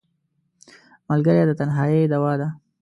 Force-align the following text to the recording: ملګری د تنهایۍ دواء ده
ملګری 1.09 1.43
د 1.47 1.51
تنهایۍ 1.59 2.03
دواء 2.13 2.35
ده 2.41 2.47